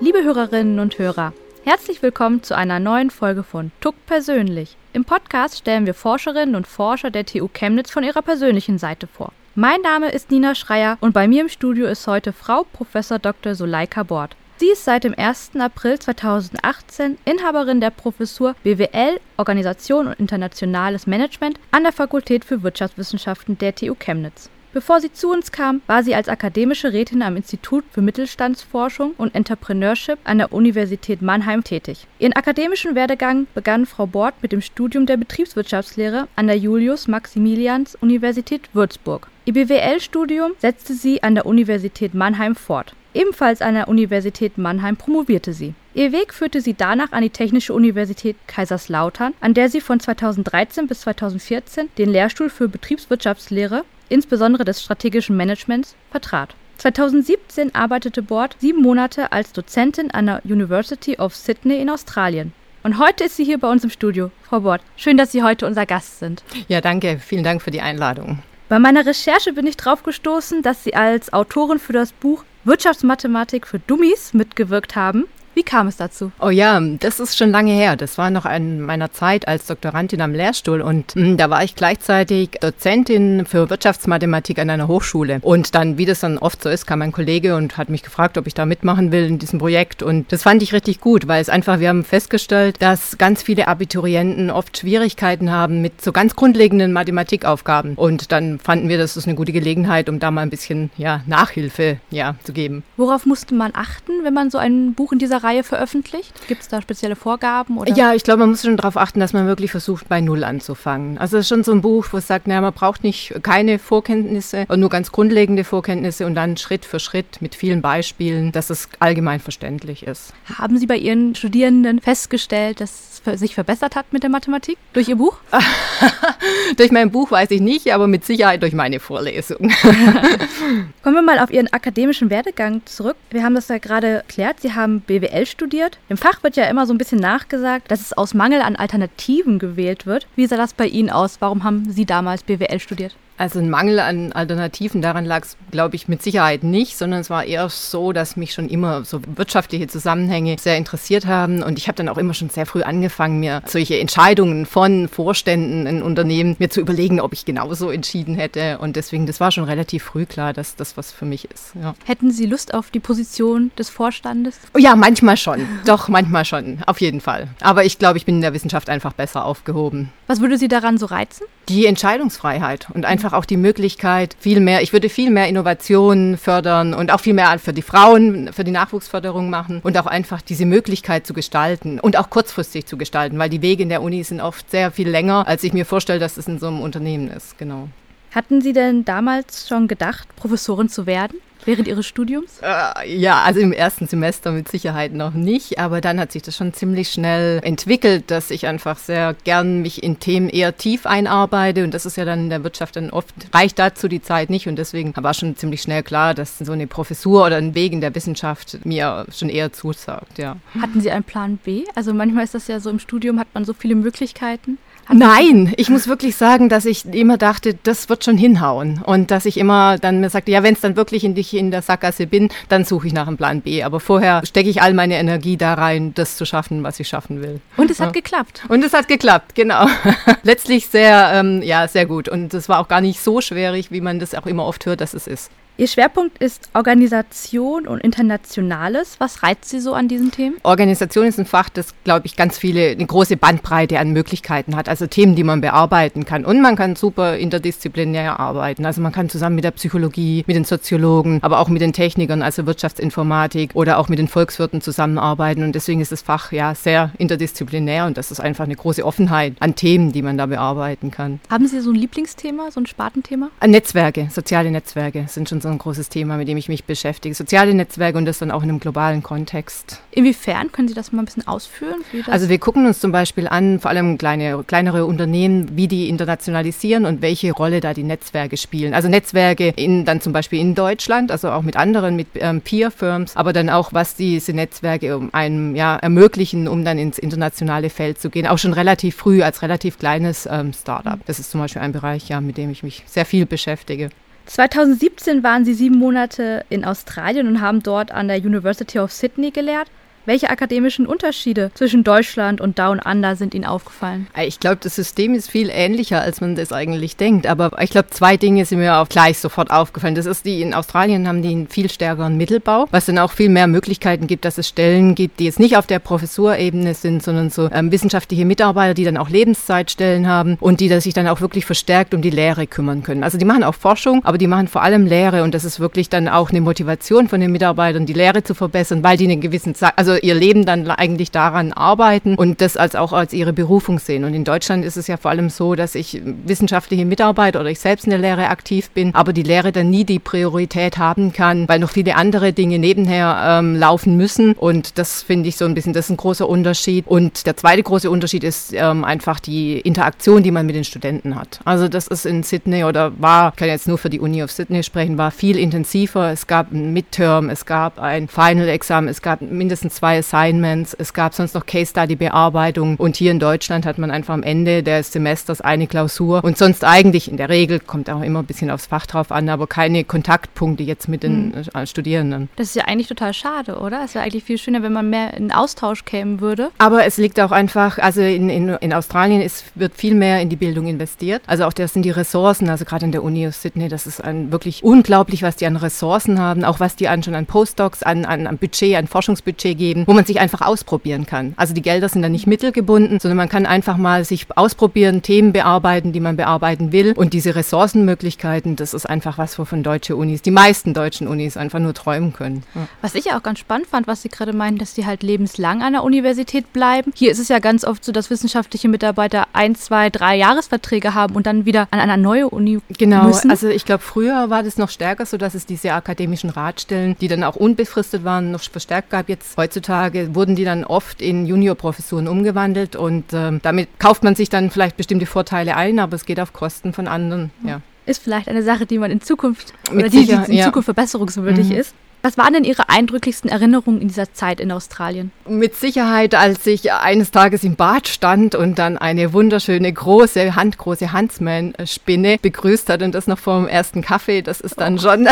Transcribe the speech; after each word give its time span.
Liebe 0.00 0.22
Hörerinnen 0.22 0.78
und 0.78 0.96
Hörer, 1.00 1.32
herzlich 1.64 2.02
willkommen 2.02 2.44
zu 2.44 2.56
einer 2.56 2.78
neuen 2.78 3.10
Folge 3.10 3.42
von 3.42 3.72
Tuck 3.80 3.96
persönlich. 4.06 4.76
Im 4.92 5.04
Podcast 5.04 5.58
stellen 5.58 5.86
wir 5.86 5.94
Forscherinnen 5.94 6.54
und 6.54 6.68
Forscher 6.68 7.10
der 7.10 7.26
TU 7.26 7.48
Chemnitz 7.48 7.90
von 7.90 8.04
ihrer 8.04 8.22
persönlichen 8.22 8.78
Seite 8.78 9.08
vor. 9.08 9.32
Mein 9.56 9.80
Name 9.80 10.12
ist 10.12 10.30
Nina 10.30 10.54
Schreier 10.54 10.98
und 11.00 11.14
bei 11.14 11.26
mir 11.26 11.40
im 11.40 11.48
Studio 11.48 11.88
ist 11.88 12.06
heute 12.06 12.32
Frau 12.32 12.64
Prof. 12.72 12.92
Dr. 13.20 13.56
Suleika 13.56 14.04
Bort. 14.04 14.36
Sie 14.58 14.70
ist 14.70 14.84
seit 14.84 15.02
dem 15.02 15.18
1. 15.18 15.56
April 15.58 15.98
2018 15.98 17.18
Inhaberin 17.24 17.80
der 17.80 17.90
Professur 17.90 18.54
BWL, 18.62 19.18
Organisation 19.36 20.06
und 20.06 20.20
internationales 20.20 21.08
Management 21.08 21.58
an 21.72 21.82
der 21.82 21.92
Fakultät 21.92 22.44
für 22.44 22.62
Wirtschaftswissenschaften 22.62 23.58
der 23.58 23.74
TU 23.74 23.96
Chemnitz. 23.98 24.48
Bevor 24.72 25.00
sie 25.00 25.10
zu 25.10 25.30
uns 25.30 25.50
kam, 25.50 25.80
war 25.86 26.02
sie 26.02 26.14
als 26.14 26.28
akademische 26.28 26.92
Rätin 26.92 27.22
am 27.22 27.36
Institut 27.36 27.84
für 27.90 28.02
Mittelstandsforschung 28.02 29.14
und 29.16 29.34
Entrepreneurship 29.34 30.18
an 30.24 30.36
der 30.38 30.52
Universität 30.52 31.22
Mannheim 31.22 31.64
tätig. 31.64 32.06
Ihren 32.18 32.34
akademischen 32.34 32.94
Werdegang 32.94 33.46
begann 33.54 33.86
Frau 33.86 34.06
Bort 34.06 34.34
mit 34.42 34.52
dem 34.52 34.60
Studium 34.60 35.06
der 35.06 35.16
Betriebswirtschaftslehre 35.16 36.28
an 36.36 36.48
der 36.48 36.58
Julius-Maximilians-Universität 36.58 38.68
Würzburg. 38.74 39.28
Ihr 39.46 39.54
BWL-Studium 39.54 40.52
setzte 40.58 40.92
sie 40.92 41.22
an 41.22 41.34
der 41.34 41.46
Universität 41.46 42.12
Mannheim 42.12 42.54
fort. 42.54 42.94
Ebenfalls 43.14 43.62
an 43.62 43.72
der 43.72 43.88
Universität 43.88 44.58
Mannheim 44.58 44.98
promovierte 44.98 45.54
sie. 45.54 45.72
Ihr 45.94 46.12
Weg 46.12 46.34
führte 46.34 46.60
sie 46.60 46.74
danach 46.74 47.12
an 47.12 47.22
die 47.22 47.30
Technische 47.30 47.72
Universität 47.72 48.36
Kaiserslautern, 48.46 49.32
an 49.40 49.54
der 49.54 49.70
sie 49.70 49.80
von 49.80 49.98
2013 49.98 50.86
bis 50.86 51.00
2014 51.00 51.88
den 51.96 52.10
Lehrstuhl 52.10 52.50
für 52.50 52.68
Betriebswirtschaftslehre 52.68 53.84
insbesondere 54.08 54.64
des 54.64 54.82
strategischen 54.82 55.36
Managements, 55.36 55.94
vertrat. 56.10 56.54
2017 56.78 57.74
arbeitete 57.74 58.22
Bord 58.22 58.56
sieben 58.60 58.82
Monate 58.82 59.32
als 59.32 59.52
Dozentin 59.52 60.10
an 60.12 60.26
der 60.26 60.42
University 60.44 61.18
of 61.18 61.34
Sydney 61.34 61.80
in 61.80 61.90
Australien. 61.90 62.52
Und 62.84 62.98
heute 62.98 63.24
ist 63.24 63.36
sie 63.36 63.44
hier 63.44 63.58
bei 63.58 63.68
uns 63.68 63.82
im 63.82 63.90
Studio. 63.90 64.30
Frau 64.44 64.60
Bord, 64.60 64.80
schön, 64.96 65.16
dass 65.16 65.32
Sie 65.32 65.42
heute 65.42 65.66
unser 65.66 65.84
Gast 65.84 66.20
sind. 66.20 66.44
Ja, 66.68 66.80
danke. 66.80 67.18
Vielen 67.18 67.42
Dank 67.42 67.60
für 67.60 67.72
die 67.72 67.80
Einladung. 67.80 68.38
Bei 68.68 68.78
meiner 68.78 69.04
Recherche 69.04 69.52
bin 69.52 69.66
ich 69.66 69.76
darauf 69.76 70.02
gestoßen, 70.04 70.62
dass 70.62 70.84
Sie 70.84 70.94
als 70.94 71.32
Autorin 71.32 71.78
für 71.78 71.92
das 71.92 72.12
Buch 72.12 72.44
Wirtschaftsmathematik 72.64 73.66
für 73.66 73.78
Dummies 73.80 74.32
mitgewirkt 74.34 74.94
haben. 74.94 75.24
Wie 75.58 75.64
kam 75.64 75.88
es 75.88 75.96
dazu? 75.96 76.30
Oh 76.40 76.50
ja, 76.50 76.78
das 76.78 77.18
ist 77.18 77.36
schon 77.36 77.50
lange 77.50 77.72
her. 77.72 77.96
Das 77.96 78.16
war 78.16 78.30
noch 78.30 78.46
in 78.46 78.80
meiner 78.80 79.10
Zeit 79.10 79.48
als 79.48 79.66
Doktorandin 79.66 80.20
am 80.20 80.32
Lehrstuhl 80.32 80.80
und 80.80 81.16
mh, 81.16 81.22
hm, 81.22 81.36
da 81.36 81.50
war 81.50 81.64
ich 81.64 81.74
gleichzeitig 81.74 82.50
Dozentin 82.60 83.44
für 83.44 83.68
Wirtschaftsmathematik 83.68 84.60
an 84.60 84.70
einer 84.70 84.86
Hochschule. 84.86 85.40
Und 85.42 85.74
dann, 85.74 85.98
wie 85.98 86.06
das 86.06 86.20
dann 86.20 86.38
oft 86.38 86.62
so 86.62 86.68
ist, 86.68 86.86
kam 86.86 87.02
ein 87.02 87.10
Kollege 87.10 87.56
und 87.56 87.76
hat 87.76 87.88
mich 87.88 88.04
gefragt, 88.04 88.38
ob 88.38 88.46
ich 88.46 88.54
da 88.54 88.66
mitmachen 88.66 89.10
will 89.10 89.26
in 89.26 89.40
diesem 89.40 89.58
Projekt. 89.58 90.00
Und 90.00 90.30
das 90.30 90.44
fand 90.44 90.62
ich 90.62 90.72
richtig 90.72 91.00
gut, 91.00 91.26
weil 91.26 91.42
es 91.42 91.48
einfach, 91.48 91.80
wir 91.80 91.88
haben 91.88 92.04
festgestellt, 92.04 92.76
dass 92.78 93.18
ganz 93.18 93.42
viele 93.42 93.66
Abiturienten 93.66 94.52
oft 94.52 94.78
Schwierigkeiten 94.78 95.50
haben 95.50 95.82
mit 95.82 96.00
so 96.00 96.12
ganz 96.12 96.36
grundlegenden 96.36 96.92
Mathematikaufgaben. 96.92 97.96
Und 97.96 98.30
dann 98.30 98.60
fanden 98.60 98.88
wir, 98.88 98.96
das 98.96 99.16
ist 99.16 99.26
eine 99.26 99.34
gute 99.34 99.50
Gelegenheit, 99.50 100.08
um 100.08 100.20
da 100.20 100.30
mal 100.30 100.42
ein 100.42 100.50
bisschen 100.50 100.92
ja, 100.96 101.22
Nachhilfe 101.26 101.98
ja, 102.10 102.36
zu 102.44 102.52
geben. 102.52 102.84
Worauf 102.96 103.26
musste 103.26 103.56
man 103.56 103.72
achten, 103.74 104.22
wenn 104.22 104.34
man 104.34 104.52
so 104.52 104.58
ein 104.58 104.94
Buch 104.94 105.10
in 105.10 105.18
dieser 105.18 105.42
Reihe 105.42 105.47
Reihe 105.48 105.64
veröffentlicht? 105.64 106.32
Gibt 106.46 106.62
es 106.62 106.68
da 106.68 106.82
spezielle 106.82 107.16
Vorgaben? 107.16 107.78
Oder? 107.78 107.94
Ja, 107.94 108.12
ich 108.12 108.22
glaube, 108.22 108.40
man 108.40 108.50
muss 108.50 108.62
schon 108.62 108.76
darauf 108.76 108.96
achten, 108.96 109.18
dass 109.18 109.32
man 109.32 109.46
wirklich 109.46 109.70
versucht, 109.70 110.08
bei 110.08 110.20
Null 110.20 110.44
anzufangen. 110.44 111.16
Also 111.16 111.38
es 111.38 111.44
ist 111.44 111.48
schon 111.48 111.64
so 111.64 111.72
ein 111.72 111.80
Buch, 111.80 112.06
wo 112.10 112.18
es 112.18 112.26
sagt, 112.26 112.46
naja, 112.46 112.60
man 112.60 112.74
braucht 112.74 113.02
nicht 113.02 113.34
keine 113.42 113.78
Vorkenntnisse, 113.78 114.66
nur 114.76 114.90
ganz 114.90 115.10
grundlegende 115.10 115.64
Vorkenntnisse 115.64 116.26
und 116.26 116.34
dann 116.34 116.56
Schritt 116.58 116.84
für 116.84 117.00
Schritt 117.00 117.40
mit 117.40 117.54
vielen 117.54 117.80
Beispielen, 117.80 118.52
dass 118.52 118.68
es 118.68 118.88
allgemein 118.98 119.40
verständlich 119.40 120.06
ist. 120.06 120.34
Haben 120.58 120.78
Sie 120.78 120.86
bei 120.86 120.96
Ihren 120.96 121.34
Studierenden 121.34 122.00
festgestellt, 122.00 122.80
dass 122.80 123.07
es 123.26 123.40
sich 123.40 123.54
verbessert 123.54 123.96
hat 123.96 124.12
mit 124.12 124.22
der 124.22 124.30
Mathematik 124.30 124.78
durch 124.92 125.08
Ihr 125.08 125.16
Buch? 125.16 125.36
durch 126.76 126.90
mein 126.90 127.10
Buch 127.10 127.30
weiß 127.30 127.50
ich 127.52 127.60
nicht, 127.60 127.92
aber 127.92 128.06
mit 128.06 128.24
Sicherheit 128.24 128.62
durch 128.62 128.74
meine 128.74 129.00
Vorlesung. 129.00 129.58
Kommen 131.02 131.14
wir 131.14 131.22
mal 131.22 131.38
auf 131.38 131.50
Ihren 131.50 131.72
akademischen 131.72 132.30
Werdegang 132.30 132.82
zurück. 132.84 133.16
Wir 133.30 133.44
haben 133.44 133.54
das 133.54 133.68
ja 133.68 133.78
gerade 133.78 134.08
erklärt. 134.08 134.60
Sie 134.60 134.74
haben 134.74 135.00
BWL 135.00 135.38
BWL 135.38 135.46
studiert. 135.46 135.98
Im 136.08 136.16
Fach 136.16 136.42
wird 136.42 136.56
ja 136.56 136.64
immer 136.64 136.86
so 136.86 136.94
ein 136.94 136.98
bisschen 136.98 137.20
nachgesagt, 137.20 137.90
dass 137.90 138.00
es 138.00 138.12
aus 138.12 138.34
Mangel 138.34 138.60
an 138.60 138.76
Alternativen 138.76 139.58
gewählt 139.58 140.06
wird. 140.06 140.26
Wie 140.36 140.46
sah 140.46 140.56
das 140.56 140.72
bei 140.72 140.86
Ihnen 140.86 141.10
aus? 141.10 141.36
Warum 141.40 141.64
haben 141.64 141.90
Sie 141.90 142.06
damals 142.06 142.42
BWL 142.42 142.80
studiert? 142.80 143.14
Also 143.38 143.60
ein 143.60 143.70
Mangel 143.70 144.00
an 144.00 144.32
Alternativen, 144.32 145.00
daran 145.00 145.24
lag 145.24 145.44
es, 145.44 145.56
glaube 145.70 145.94
ich, 145.94 146.08
mit 146.08 146.22
Sicherheit 146.22 146.64
nicht, 146.64 146.98
sondern 146.98 147.20
es 147.20 147.30
war 147.30 147.44
eher 147.44 147.68
so, 147.68 148.12
dass 148.12 148.36
mich 148.36 148.52
schon 148.52 148.68
immer 148.68 149.04
so 149.04 149.20
wirtschaftliche 149.36 149.86
Zusammenhänge 149.86 150.56
sehr 150.58 150.76
interessiert 150.76 151.26
haben. 151.26 151.62
Und 151.62 151.78
ich 151.78 151.86
habe 151.86 151.94
dann 151.94 152.08
auch 152.08 152.18
immer 152.18 152.34
schon 152.34 152.50
sehr 152.50 152.66
früh 152.66 152.82
angefangen, 152.82 153.38
mir 153.38 153.62
solche 153.64 154.00
Entscheidungen 154.00 154.66
von 154.66 155.08
Vorständen 155.08 155.86
in 155.86 156.02
Unternehmen 156.02 156.56
mir 156.58 156.68
zu 156.68 156.80
überlegen, 156.80 157.20
ob 157.20 157.32
ich 157.32 157.44
genauso 157.44 157.90
entschieden 157.90 158.34
hätte. 158.34 158.78
Und 158.78 158.96
deswegen, 158.96 159.26
das 159.26 159.38
war 159.38 159.52
schon 159.52 159.64
relativ 159.64 160.02
früh 160.02 160.26
klar, 160.26 160.52
dass 160.52 160.74
das 160.74 160.96
was 160.96 161.12
für 161.12 161.24
mich 161.24 161.48
ist. 161.48 161.76
Ja. 161.80 161.94
Hätten 162.04 162.32
Sie 162.32 162.46
Lust 162.46 162.74
auf 162.74 162.90
die 162.90 163.00
Position 163.00 163.70
des 163.78 163.88
Vorstandes? 163.88 164.58
Oh 164.74 164.78
ja, 164.78 164.96
manchmal 164.96 165.36
schon. 165.36 165.60
Doch, 165.86 166.08
manchmal 166.08 166.44
schon. 166.44 166.78
Auf 166.86 167.00
jeden 167.00 167.20
Fall. 167.20 167.46
Aber 167.60 167.84
ich 167.84 168.00
glaube, 168.00 168.18
ich 168.18 168.26
bin 168.26 168.36
in 168.36 168.40
der 168.40 168.52
Wissenschaft 168.52 168.90
einfach 168.90 169.12
besser 169.12 169.44
aufgehoben. 169.44 170.10
Was 170.26 170.40
würde 170.40 170.58
Sie 170.58 170.68
daran 170.68 170.98
so 170.98 171.06
reizen? 171.06 171.46
Die 171.68 171.86
Entscheidungsfreiheit 171.86 172.88
und 172.94 173.04
einfach 173.04 173.27
auch 173.32 173.44
die 173.44 173.56
Möglichkeit, 173.56 174.36
viel 174.38 174.60
mehr, 174.60 174.82
ich 174.82 174.92
würde 174.92 175.08
viel 175.08 175.30
mehr 175.30 175.48
Innovationen 175.48 176.36
fördern 176.36 176.94
und 176.94 177.12
auch 177.12 177.20
viel 177.20 177.34
mehr 177.34 177.58
für 177.58 177.72
die 177.72 177.82
Frauen, 177.82 178.52
für 178.52 178.64
die 178.64 178.70
Nachwuchsförderung 178.70 179.50
machen 179.50 179.80
und 179.82 179.96
auch 179.98 180.06
einfach 180.06 180.42
diese 180.42 180.66
Möglichkeit 180.66 181.26
zu 181.26 181.34
gestalten 181.34 182.00
und 182.00 182.16
auch 182.16 182.30
kurzfristig 182.30 182.86
zu 182.86 182.96
gestalten, 182.96 183.38
weil 183.38 183.50
die 183.50 183.62
Wege 183.62 183.82
in 183.82 183.88
der 183.88 184.02
Uni 184.02 184.22
sind 184.24 184.40
oft 184.40 184.70
sehr 184.70 184.90
viel 184.90 185.08
länger, 185.08 185.46
als 185.46 185.64
ich 185.64 185.72
mir 185.72 185.86
vorstelle, 185.86 186.18
dass 186.18 186.36
es 186.36 186.46
in 186.48 186.58
so 186.58 186.68
einem 186.68 186.80
Unternehmen 186.80 187.28
ist. 187.28 187.58
Genau. 187.58 187.88
Hatten 188.34 188.60
Sie 188.60 188.72
denn 188.72 189.04
damals 189.04 189.68
schon 189.68 189.88
gedacht, 189.88 190.28
Professorin 190.36 190.88
zu 190.88 191.06
werden? 191.06 191.40
Während 191.64 191.88
Ihres 191.88 192.06
Studiums? 192.06 192.60
Äh, 192.62 193.14
ja, 193.14 193.42
also 193.42 193.60
im 193.60 193.72
ersten 193.72 194.06
Semester 194.06 194.52
mit 194.52 194.68
Sicherheit 194.68 195.12
noch 195.12 195.34
nicht, 195.34 195.78
aber 195.78 196.00
dann 196.00 196.18
hat 196.18 196.32
sich 196.32 196.42
das 196.42 196.56
schon 196.56 196.72
ziemlich 196.72 197.10
schnell 197.10 197.60
entwickelt, 197.62 198.30
dass 198.30 198.50
ich 198.50 198.66
einfach 198.66 198.96
sehr 198.96 199.34
gern 199.44 199.82
mich 199.82 200.02
in 200.02 200.18
Themen 200.18 200.48
eher 200.48 200.76
tief 200.76 201.04
einarbeite 201.04 201.84
und 201.84 201.92
das 201.92 202.06
ist 202.06 202.16
ja 202.16 202.24
dann 202.24 202.44
in 202.44 202.48
der 202.48 202.64
Wirtschaft 202.64 202.96
dann 202.96 203.10
oft, 203.10 203.34
reicht 203.52 203.78
dazu 203.78 204.08
die 204.08 204.22
Zeit 204.22 204.50
nicht 204.50 204.66
und 204.68 204.76
deswegen 204.76 205.12
war 205.16 205.34
schon 205.34 205.56
ziemlich 205.56 205.82
schnell 205.82 206.02
klar, 206.02 206.32
dass 206.32 206.58
so 206.58 206.72
eine 206.72 206.86
Professur 206.86 207.44
oder 207.44 207.56
ein 207.56 207.74
Weg 207.74 207.92
in 207.92 208.00
der 208.00 208.14
Wissenschaft 208.14 208.78
mir 208.86 209.26
schon 209.30 209.48
eher 209.48 209.72
zusagt, 209.72 210.38
ja. 210.38 210.56
Hatten 210.80 211.00
Sie 211.00 211.10
einen 211.10 211.24
Plan 211.24 211.58
B? 211.58 211.84
Also 211.94 212.14
manchmal 212.14 212.44
ist 212.44 212.54
das 212.54 212.68
ja 212.68 212.80
so, 212.80 212.88
im 212.88 212.98
Studium 212.98 213.38
hat 213.38 213.48
man 213.52 213.64
so 213.64 213.74
viele 213.74 213.94
Möglichkeiten. 213.94 214.78
Nein, 215.12 215.72
ich 215.76 215.88
muss 215.88 216.08
wirklich 216.08 216.36
sagen, 216.36 216.68
dass 216.68 216.84
ich 216.84 217.06
immer 217.06 217.38
dachte, 217.38 217.74
das 217.82 218.08
wird 218.08 218.24
schon 218.24 218.36
hinhauen. 218.36 219.02
Und 219.04 219.30
dass 219.30 219.46
ich 219.46 219.56
immer 219.56 219.98
dann 219.98 220.20
mir 220.20 220.30
sagte, 220.30 220.50
ja, 220.50 220.62
wenn 220.62 220.74
es 220.74 220.80
dann 220.80 220.96
wirklich 220.96 221.24
in, 221.24 221.34
dich 221.34 221.54
in 221.54 221.70
der 221.70 221.82
Sackgasse 221.82 222.26
bin, 222.26 222.48
dann 222.68 222.84
suche 222.84 223.06
ich 223.06 223.12
nach 223.12 223.26
einem 223.26 223.36
Plan 223.36 223.60
B. 223.60 223.82
Aber 223.82 224.00
vorher 224.00 224.44
stecke 224.44 224.68
ich 224.68 224.82
all 224.82 224.94
meine 224.94 225.16
Energie 225.16 225.56
da 225.56 225.74
rein, 225.74 226.12
das 226.14 226.36
zu 226.36 226.44
schaffen, 226.44 226.82
was 226.82 227.00
ich 227.00 227.08
schaffen 227.08 227.42
will. 227.42 227.60
Und 227.76 227.90
es 227.90 228.00
hat 228.00 228.12
geklappt. 228.12 228.62
Und 228.68 228.84
es 228.84 228.92
hat 228.92 229.08
geklappt, 229.08 229.54
genau. 229.54 229.86
Letztlich 230.42 230.88
sehr, 230.88 231.30
ähm, 231.34 231.62
ja, 231.62 231.88
sehr 231.88 232.06
gut. 232.06 232.28
Und 232.28 232.52
es 232.54 232.68
war 232.68 232.80
auch 232.80 232.88
gar 232.88 233.00
nicht 233.00 233.20
so 233.20 233.40
schwierig, 233.40 233.90
wie 233.90 234.00
man 234.00 234.18
das 234.18 234.34
auch 234.34 234.46
immer 234.46 234.66
oft 234.66 234.84
hört, 234.86 235.00
dass 235.00 235.14
es 235.14 235.26
ist. 235.26 235.50
Ihr 235.80 235.86
Schwerpunkt 235.86 236.38
ist 236.38 236.70
Organisation 236.74 237.86
und 237.86 238.00
Internationales. 238.00 239.14
Was 239.20 239.44
reizt 239.44 239.66
Sie 239.66 239.78
so 239.78 239.94
an 239.94 240.08
diesen 240.08 240.32
Themen? 240.32 240.56
Organisation 240.64 241.24
ist 241.24 241.38
ein 241.38 241.46
Fach, 241.46 241.68
das, 241.68 241.94
glaube 242.02 242.26
ich, 242.26 242.34
ganz 242.34 242.58
viele, 242.58 242.88
eine 242.88 243.06
große 243.06 243.36
Bandbreite 243.36 244.00
an 244.00 244.10
Möglichkeiten 244.10 244.74
hat. 244.74 244.88
Also 244.88 245.06
Themen, 245.06 245.36
die 245.36 245.44
man 245.44 245.60
bearbeiten 245.60 246.24
kann. 246.24 246.44
Und 246.44 246.60
man 246.62 246.74
kann 246.74 246.96
super 246.96 247.36
interdisziplinär 247.36 248.40
arbeiten. 248.40 248.84
Also 248.86 249.00
man 249.00 249.12
kann 249.12 249.28
zusammen 249.28 249.54
mit 249.54 249.62
der 249.62 249.70
Psychologie, 249.70 250.42
mit 250.48 250.56
den 250.56 250.64
Soziologen, 250.64 251.38
aber 251.42 251.60
auch 251.60 251.68
mit 251.68 251.80
den 251.80 251.92
Technikern, 251.92 252.42
also 252.42 252.66
Wirtschaftsinformatik 252.66 253.70
oder 253.74 253.98
auch 253.98 254.08
mit 254.08 254.18
den 254.18 254.26
Volkswirten 254.26 254.80
zusammenarbeiten. 254.80 255.62
Und 255.62 255.76
deswegen 255.76 256.00
ist 256.00 256.10
das 256.10 256.22
Fach 256.22 256.50
ja 256.50 256.74
sehr 256.74 257.12
interdisziplinär 257.18 258.06
und 258.06 258.18
das 258.18 258.32
ist 258.32 258.40
einfach 258.40 258.64
eine 258.64 258.74
große 258.74 259.06
Offenheit 259.06 259.54
an 259.60 259.76
Themen, 259.76 260.10
die 260.10 260.22
man 260.22 260.38
da 260.38 260.46
bearbeiten 260.46 261.12
kann. 261.12 261.38
Haben 261.48 261.68
Sie 261.68 261.80
so 261.80 261.92
ein 261.92 261.94
Lieblingsthema, 261.94 262.72
so 262.72 262.80
ein 262.80 262.86
Spartenthema? 262.86 263.50
Netzwerke, 263.64 264.26
soziale 264.32 264.72
Netzwerke 264.72 265.26
sind 265.28 265.48
schon 265.48 265.60
so 265.60 265.67
ein 265.70 265.78
großes 265.78 266.08
Thema, 266.08 266.36
mit 266.36 266.48
dem 266.48 266.56
ich 266.56 266.68
mich 266.68 266.84
beschäftige. 266.84 267.34
Soziale 267.34 267.74
Netzwerke 267.74 268.18
und 268.18 268.24
das 268.24 268.38
dann 268.38 268.50
auch 268.50 268.62
in 268.62 268.68
einem 268.68 268.80
globalen 268.80 269.22
Kontext. 269.22 270.00
Inwiefern 270.10 270.72
können 270.72 270.88
Sie 270.88 270.94
das 270.94 271.12
mal 271.12 271.22
ein 271.22 271.24
bisschen 271.24 271.46
ausführen? 271.46 272.02
Also 272.26 272.48
wir 272.48 272.58
gucken 272.58 272.86
uns 272.86 273.00
zum 273.00 273.12
Beispiel 273.12 273.48
an, 273.48 273.80
vor 273.80 273.90
allem 273.90 274.18
kleine, 274.18 274.64
kleinere 274.66 275.04
Unternehmen, 275.06 275.76
wie 275.76 275.88
die 275.88 276.08
internationalisieren 276.08 277.04
und 277.06 277.22
welche 277.22 277.52
Rolle 277.52 277.80
da 277.80 277.94
die 277.94 278.02
Netzwerke 278.02 278.56
spielen. 278.56 278.94
Also 278.94 279.08
Netzwerke 279.08 279.68
in, 279.76 280.04
dann 280.04 280.20
zum 280.20 280.32
Beispiel 280.32 280.60
in 280.60 280.74
Deutschland, 280.74 281.30
also 281.30 281.50
auch 281.50 281.62
mit 281.62 281.76
anderen, 281.76 282.16
mit 282.16 282.28
ähm, 282.34 282.60
Peer-Firms, 282.60 283.36
aber 283.36 283.52
dann 283.52 283.70
auch, 283.70 283.92
was 283.92 284.16
diese 284.16 284.52
Netzwerke 284.52 285.28
einem 285.32 285.76
ja, 285.76 285.96
ermöglichen, 285.96 286.68
um 286.68 286.84
dann 286.84 286.98
ins 286.98 287.18
internationale 287.18 287.90
Feld 287.90 288.20
zu 288.20 288.30
gehen. 288.30 288.46
Auch 288.46 288.58
schon 288.58 288.72
relativ 288.72 289.16
früh 289.16 289.42
als 289.42 289.62
relativ 289.62 289.98
kleines 289.98 290.48
ähm, 290.50 290.72
Startup. 290.72 291.18
Das 291.26 291.38
ist 291.38 291.50
zum 291.50 291.60
Beispiel 291.60 291.82
ein 291.82 291.92
Bereich, 291.92 292.28
ja, 292.28 292.40
mit 292.40 292.56
dem 292.56 292.70
ich 292.70 292.82
mich 292.82 293.02
sehr 293.06 293.24
viel 293.24 293.46
beschäftige. 293.46 294.10
2017 294.48 295.42
waren 295.42 295.66
Sie 295.66 295.74
sieben 295.74 295.98
Monate 295.98 296.64
in 296.70 296.84
Australien 296.84 297.46
und 297.46 297.60
haben 297.60 297.82
dort 297.82 298.10
an 298.10 298.28
der 298.28 298.38
University 298.38 298.98
of 298.98 299.12
Sydney 299.12 299.50
gelehrt. 299.50 299.90
Welche 300.28 300.50
akademischen 300.50 301.06
Unterschiede 301.06 301.70
zwischen 301.72 302.04
Deutschland 302.04 302.60
und 302.60 302.78
Down 302.78 303.00
Under 303.02 303.34
sind 303.34 303.54
Ihnen 303.54 303.64
aufgefallen? 303.64 304.26
Ich 304.36 304.60
glaube, 304.60 304.76
das 304.78 304.94
System 304.94 305.32
ist 305.32 305.50
viel 305.50 305.70
ähnlicher, 305.72 306.20
als 306.20 306.42
man 306.42 306.54
das 306.54 306.70
eigentlich 306.70 307.16
denkt. 307.16 307.46
Aber 307.46 307.70
ich 307.80 307.88
glaube, 307.88 308.10
zwei 308.10 308.36
Dinge 308.36 308.66
sind 308.66 308.80
mir 308.80 308.98
auch 308.98 309.08
gleich 309.08 309.38
sofort 309.38 309.70
aufgefallen. 309.70 310.14
Das 310.14 310.26
ist 310.26 310.44
die, 310.44 310.60
in 310.60 310.74
Australien 310.74 311.26
haben 311.26 311.40
die 311.40 311.48
einen 311.48 311.66
viel 311.66 311.88
stärkeren 311.88 312.36
Mittelbau, 312.36 312.84
was 312.90 313.06
dann 313.06 313.16
auch 313.16 313.32
viel 313.32 313.48
mehr 313.48 313.66
Möglichkeiten 313.68 314.26
gibt, 314.26 314.44
dass 314.44 314.58
es 314.58 314.68
Stellen 314.68 315.14
gibt, 315.14 315.40
die 315.40 315.46
jetzt 315.46 315.60
nicht 315.60 315.78
auf 315.78 315.86
der 315.86 315.98
Professurebene 315.98 316.92
sind, 316.92 317.22
sondern 317.22 317.48
so 317.48 317.70
ähm, 317.72 317.90
wissenschaftliche 317.90 318.44
Mitarbeiter, 318.44 318.92
die 318.92 319.04
dann 319.04 319.16
auch 319.16 319.30
Lebenszeitstellen 319.30 320.28
haben 320.28 320.58
und 320.60 320.80
die 320.80 320.90
sich 321.00 321.14
dann 321.14 321.26
auch 321.26 321.40
wirklich 321.40 321.64
verstärkt 321.64 322.12
um 322.12 322.20
die 322.20 322.28
Lehre 322.28 322.66
kümmern 322.66 323.02
können. 323.02 323.24
Also 323.24 323.38
die 323.38 323.46
machen 323.46 323.64
auch 323.64 323.74
Forschung, 323.74 324.22
aber 324.26 324.36
die 324.36 324.46
machen 324.46 324.68
vor 324.68 324.82
allem 324.82 325.06
Lehre 325.06 325.42
und 325.42 325.54
das 325.54 325.64
ist 325.64 325.80
wirklich 325.80 326.10
dann 326.10 326.28
auch 326.28 326.50
eine 326.50 326.60
Motivation 326.60 327.28
von 327.28 327.40
den 327.40 327.50
Mitarbeitern, 327.50 328.04
die 328.04 328.12
Lehre 328.12 328.44
zu 328.44 328.52
verbessern, 328.52 329.02
weil 329.02 329.16
die 329.16 329.24
einen 329.24 329.40
gewissen, 329.40 329.74
Zeit, 329.74 329.94
also 329.96 330.17
ihr 330.22 330.34
Leben 330.34 330.64
dann 330.64 330.90
eigentlich 330.90 331.30
daran 331.30 331.72
arbeiten 331.72 332.34
und 332.34 332.60
das 332.60 332.76
als 332.76 332.94
auch 332.94 333.12
als 333.12 333.32
ihre 333.32 333.52
Berufung 333.52 333.98
sehen. 333.98 334.24
Und 334.24 334.34
in 334.34 334.44
Deutschland 334.44 334.84
ist 334.84 334.96
es 334.96 335.06
ja 335.06 335.16
vor 335.16 335.30
allem 335.30 335.50
so, 335.50 335.74
dass 335.74 335.94
ich 335.94 336.20
wissenschaftliche 336.44 337.04
Mitarbeiter 337.04 337.60
oder 337.60 337.70
ich 337.70 337.80
selbst 337.80 338.04
in 338.04 338.10
der 338.10 338.18
Lehre 338.18 338.48
aktiv 338.48 338.90
bin, 338.90 339.14
aber 339.14 339.32
die 339.32 339.42
Lehre 339.42 339.72
dann 339.72 339.90
nie 339.90 340.04
die 340.04 340.18
Priorität 340.18 340.98
haben 340.98 341.32
kann, 341.32 341.68
weil 341.68 341.78
noch 341.78 341.90
viele 341.90 342.16
andere 342.16 342.52
Dinge 342.52 342.78
nebenher 342.78 343.58
ähm, 343.60 343.76
laufen 343.76 344.16
müssen. 344.16 344.52
Und 344.54 344.98
das 344.98 345.22
finde 345.22 345.48
ich 345.48 345.56
so 345.56 345.64
ein 345.64 345.74
bisschen, 345.74 345.92
das 345.92 346.06
ist 346.06 346.10
ein 346.10 346.16
großer 346.16 346.48
Unterschied. 346.48 347.06
Und 347.06 347.46
der 347.46 347.56
zweite 347.56 347.82
große 347.82 348.10
Unterschied 348.10 348.44
ist 348.44 348.72
ähm, 348.72 349.04
einfach 349.04 349.40
die 349.40 349.80
Interaktion, 349.80 350.42
die 350.42 350.50
man 350.50 350.66
mit 350.66 350.76
den 350.76 350.84
Studenten 350.84 351.34
hat. 351.34 351.60
Also 351.64 351.88
das 351.88 352.08
ist 352.08 352.26
in 352.26 352.42
Sydney 352.42 352.84
oder 352.84 353.12
war, 353.20 353.50
ich 353.50 353.56
kann 353.56 353.68
jetzt 353.68 353.88
nur 353.88 353.98
für 353.98 354.10
die 354.10 354.20
Uni 354.20 354.42
of 354.42 354.50
Sydney 354.50 354.82
sprechen, 354.82 355.18
war 355.18 355.30
viel 355.30 355.58
intensiver. 355.58 356.30
Es 356.30 356.46
gab 356.46 356.72
ein 356.72 356.92
Midterm, 356.92 357.50
es 357.50 357.66
gab 357.66 357.98
ein 357.98 358.28
Final-Examen, 358.28 359.08
es 359.08 359.22
gab 359.22 359.42
mindestens 359.42 359.94
zwei 359.94 360.07
Assignments, 360.16 360.94
es 360.94 361.12
gab 361.12 361.34
sonst 361.34 361.54
noch 361.54 361.66
Case-Study-Bearbeitung 361.66 362.96
und 362.96 363.16
hier 363.16 363.30
in 363.30 363.38
Deutschland 363.38 363.86
hat 363.86 363.98
man 363.98 364.10
einfach 364.10 364.34
am 364.34 364.42
Ende 364.42 364.82
des 364.82 365.12
Semesters 365.12 365.60
eine 365.60 365.86
Klausur 365.86 366.42
und 366.42 366.56
sonst 366.56 366.84
eigentlich 366.84 367.30
in 367.30 367.36
der 367.36 367.48
Regel, 367.48 367.80
kommt 367.80 368.10
auch 368.10 368.22
immer 368.22 368.40
ein 368.40 368.46
bisschen 368.46 368.70
aufs 368.70 368.86
Fach 368.86 369.06
drauf 369.06 369.32
an, 369.32 369.48
aber 369.48 369.66
keine 369.66 370.04
Kontaktpunkte 370.04 370.82
jetzt 370.82 371.08
mit 371.08 371.22
den 371.22 371.48
mhm. 371.48 371.86
Studierenden. 371.86 372.48
Das 372.56 372.68
ist 372.68 372.76
ja 372.76 372.84
eigentlich 372.84 373.08
total 373.08 373.34
schade, 373.34 373.78
oder? 373.78 374.02
Es 374.04 374.14
wäre 374.14 374.24
eigentlich 374.24 374.44
viel 374.44 374.58
schöner, 374.58 374.82
wenn 374.82 374.92
man 374.92 375.10
mehr 375.10 375.34
in 375.34 375.52
Austausch 375.52 376.04
kämen 376.04 376.40
würde. 376.40 376.70
Aber 376.78 377.04
es 377.04 377.16
liegt 377.16 377.40
auch 377.40 377.50
einfach, 377.50 377.98
also 377.98 378.20
in, 378.20 378.48
in, 378.50 378.68
in 378.68 378.92
Australien 378.92 379.40
ist, 379.40 379.64
wird 379.74 379.94
viel 379.94 380.14
mehr 380.14 380.40
in 380.40 380.48
die 380.48 380.56
Bildung 380.56 380.86
investiert. 380.86 381.42
Also 381.46 381.64
auch 381.64 381.72
das 381.72 381.92
sind 381.92 382.02
die 382.02 382.10
Ressourcen, 382.10 382.68
also 382.68 382.84
gerade 382.84 383.04
in 383.04 383.12
der 383.12 383.22
Uni 383.22 383.46
of 383.46 383.54
Sydney, 383.54 383.88
das 383.88 384.06
ist 384.06 384.22
ein, 384.22 384.52
wirklich 384.52 384.82
unglaublich, 384.84 385.42
was 385.42 385.56
die 385.56 385.66
an 385.66 385.76
Ressourcen 385.76 386.38
haben, 386.38 386.64
auch 386.64 386.80
was 386.80 386.96
die 386.96 387.08
an, 387.08 387.22
schon 387.22 387.34
an 387.34 387.46
Postdocs, 387.46 388.02
an, 388.02 388.24
an, 388.24 388.46
an 388.46 388.58
Budget, 388.58 388.96
an 388.96 389.06
Forschungsbudget 389.06 389.78
geben, 389.78 389.87
wo 390.06 390.12
man 390.12 390.24
sich 390.24 390.40
einfach 390.40 390.60
ausprobieren 390.60 391.26
kann. 391.26 391.54
Also 391.56 391.74
die 391.74 391.82
Gelder 391.82 392.08
sind 392.08 392.22
dann 392.22 392.32
nicht 392.32 392.46
mittelgebunden, 392.46 393.20
sondern 393.20 393.36
man 393.36 393.48
kann 393.48 393.66
einfach 393.66 393.96
mal 393.96 394.24
sich 394.24 394.46
ausprobieren, 394.56 395.22
Themen 395.22 395.52
bearbeiten, 395.52 396.12
die 396.12 396.20
man 396.20 396.36
bearbeiten 396.36 396.92
will. 396.92 397.12
Und 397.16 397.32
diese 397.32 397.54
Ressourcenmöglichkeiten, 397.54 398.76
das 398.76 398.94
ist 398.94 399.06
einfach 399.06 399.38
was, 399.38 399.58
wovon 399.58 399.82
deutsche 399.82 400.16
Unis, 400.16 400.42
die 400.42 400.50
meisten 400.50 400.94
deutschen 400.94 401.28
Unis 401.28 401.56
einfach 401.56 401.78
nur 401.78 401.94
träumen 401.94 402.32
können. 402.32 402.62
Ja. 402.74 402.88
Was 403.02 403.14
ich 403.14 403.26
ja 403.26 403.38
auch 403.38 403.42
ganz 403.42 403.58
spannend 403.58 403.88
fand, 403.88 404.06
was 404.06 404.22
Sie 404.22 404.28
gerade 404.28 404.52
meinen, 404.52 404.78
dass 404.78 404.94
die 404.94 405.06
halt 405.06 405.22
lebenslang 405.22 405.82
an 405.82 405.92
der 405.92 406.02
Universität 406.02 406.72
bleiben. 406.72 407.12
Hier 407.14 407.30
ist 407.30 407.38
es 407.38 407.48
ja 407.48 407.58
ganz 407.58 407.84
oft 407.84 408.04
so, 408.04 408.12
dass 408.12 408.30
wissenschaftliche 408.30 408.88
Mitarbeiter 408.88 409.46
ein, 409.52 409.74
zwei, 409.74 410.10
drei 410.10 410.36
Jahresverträge 410.36 411.14
haben 411.14 411.34
und 411.34 411.46
dann 411.46 411.64
wieder 411.64 411.88
an 411.90 412.00
eine 412.00 412.20
neue 412.20 412.48
Uni 412.48 412.80
genau. 412.98 413.24
müssen. 413.24 413.42
Genau, 413.42 413.52
also 413.52 413.68
ich 413.68 413.84
glaube, 413.84 414.02
früher 414.02 414.50
war 414.50 414.62
das 414.62 414.76
noch 414.76 414.90
stärker 414.90 415.26
so, 415.26 415.36
dass 415.36 415.54
es 415.54 415.66
diese 415.66 415.92
akademischen 415.92 416.50
Ratstellen, 416.50 417.16
die 417.20 417.28
dann 417.28 417.44
auch 417.44 417.56
unbefristet 417.56 418.24
waren, 418.24 418.50
noch 418.50 418.62
verstärkt 418.62 419.10
gab. 419.10 419.28
Jetzt 419.28 419.56
heutzutage 419.56 419.77
heutzutage 419.78 420.34
wurden 420.34 420.56
die 420.56 420.64
dann 420.64 420.84
oft 420.84 421.22
in 421.22 421.46
Juniorprofessuren 421.46 422.28
umgewandelt 422.28 422.96
und 422.96 423.24
ähm, 423.32 423.60
damit 423.62 423.88
kauft 423.98 424.24
man 424.24 424.34
sich 424.34 424.48
dann 424.48 424.70
vielleicht 424.70 424.96
bestimmte 424.96 425.26
Vorteile 425.26 425.76
ein, 425.76 425.98
aber 425.98 426.16
es 426.16 426.24
geht 426.24 426.40
auf 426.40 426.52
Kosten 426.52 426.92
von 426.92 427.06
anderen. 427.06 427.50
Ja. 427.64 427.80
Ist 428.06 428.22
vielleicht 428.22 428.48
eine 428.48 428.62
Sache, 428.62 428.86
die 428.86 428.98
man 428.98 429.10
in 429.10 429.20
Zukunft 429.20 429.72
Mit 429.90 430.00
oder 430.00 430.08
die, 430.08 430.18
sicher, 430.18 430.44
die 430.46 430.52
in 430.52 430.58
ja. 430.58 430.64
Zukunft 430.66 430.86
verbesserungswürdig 430.86 431.68
mhm. 431.68 431.76
ist. 431.76 431.94
Was 432.22 432.36
waren 432.36 432.52
denn 432.52 432.64
Ihre 432.64 432.88
eindrücklichsten 432.88 433.48
Erinnerungen 433.48 434.00
in 434.00 434.08
dieser 434.08 434.32
Zeit 434.32 434.58
in 434.58 434.72
Australien? 434.72 435.30
Mit 435.46 435.76
Sicherheit, 435.76 436.34
als 436.34 436.66
ich 436.66 436.92
eines 436.92 437.30
Tages 437.30 437.62
im 437.62 437.76
Bad 437.76 438.08
stand 438.08 438.56
und 438.56 438.78
dann 438.78 438.98
eine 438.98 439.32
wunderschöne 439.32 439.92
große, 439.92 440.56
handgroße 440.56 441.12
Huntsman-Spinne 441.12 442.38
begrüßt 442.42 442.88
hat 442.88 443.02
und 443.02 443.14
das 443.14 443.28
noch 443.28 443.38
vor 443.38 443.60
dem 443.60 443.68
ersten 443.68 444.02
Kaffee. 444.02 444.42
Das 444.42 444.60
ist 444.60 444.80
dann 444.80 444.98
schon 444.98 445.28